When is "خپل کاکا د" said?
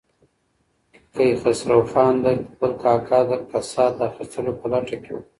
2.51-3.31